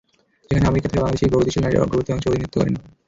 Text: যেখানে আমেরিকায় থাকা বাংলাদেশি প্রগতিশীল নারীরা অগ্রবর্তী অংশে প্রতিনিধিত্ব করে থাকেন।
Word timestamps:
যেখানে 0.47 0.69
আমেরিকায় 0.69 0.91
থাকা 0.93 1.03
বাংলাদেশি 1.05 1.31
প্রগতিশীল 1.31 1.61
নারীরা 1.63 1.83
অগ্রবর্তী 1.83 2.09
অংশে 2.13 2.27
প্রতিনিধিত্ব 2.29 2.55
করে 2.59 2.71
থাকেন। 2.73 2.93